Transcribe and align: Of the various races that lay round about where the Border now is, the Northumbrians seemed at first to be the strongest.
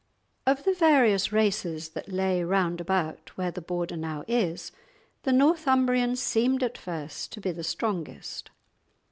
Of 0.47 0.63
the 0.63 0.73
various 0.73 1.31
races 1.31 1.89
that 1.89 2.11
lay 2.11 2.43
round 2.43 2.81
about 2.81 3.29
where 3.37 3.51
the 3.51 3.61
Border 3.61 3.95
now 3.95 4.23
is, 4.27 4.71
the 5.21 5.31
Northumbrians 5.31 6.19
seemed 6.19 6.63
at 6.63 6.75
first 6.75 7.31
to 7.33 7.39
be 7.39 7.51
the 7.51 7.63
strongest. 7.63 8.49